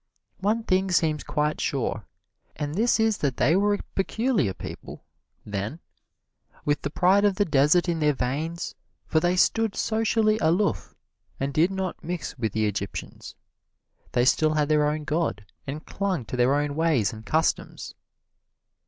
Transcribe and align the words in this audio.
One 0.39 0.63
thing 0.63 0.89
seems 0.89 1.23
quite 1.23 1.61
sure, 1.61 2.07
and 2.55 2.73
that 2.73 2.99
is 2.99 3.19
that 3.19 3.37
they 3.37 3.55
were 3.55 3.75
a 3.75 3.83
peculiar 3.93 4.51
people 4.55 5.03
then, 5.45 5.79
with 6.65 6.81
the 6.81 6.89
pride 6.89 7.23
of 7.23 7.35
the 7.35 7.45
desert 7.45 7.87
in 7.87 7.99
their 7.99 8.15
veins, 8.15 8.73
for 9.05 9.19
they 9.19 9.35
stood 9.35 9.75
socially 9.75 10.39
aloof 10.41 10.95
and 11.39 11.53
did 11.53 11.69
not 11.69 12.03
mix 12.03 12.35
with 12.39 12.51
the 12.53 12.65
Egyptians. 12.65 13.35
They 14.13 14.25
still 14.25 14.55
had 14.55 14.69
their 14.69 14.87
own 14.89 15.03
god 15.03 15.45
and 15.67 15.85
clung 15.85 16.25
to 16.25 16.35
their 16.35 16.55
own 16.55 16.73
ways 16.73 17.13
and 17.13 17.23
customs. 17.23 17.93